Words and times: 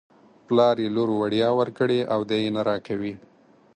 پلار 0.47 0.75
یې 0.83 0.89
لور 0.95 1.09
وړيا 1.19 1.49
ورکړې 1.59 1.99
او 2.13 2.19
دی 2.29 2.39
یې 2.45 2.49
نه 2.55 2.61
راکوي. 2.69 3.13